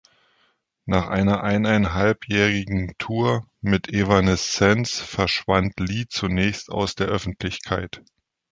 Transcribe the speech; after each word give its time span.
Nach 0.85 1.09
einer 1.09 1.43
eineinhalbjährigen 1.43 2.93
Tour 2.97 3.45
mit 3.61 3.89
Evanescence 3.93 4.99
verschwand 4.99 5.79
Lee 5.79 6.05
zunächst 6.09 6.71
aus 6.71 6.95
der 6.95 7.05
Öffentlichkeit. 7.05 8.01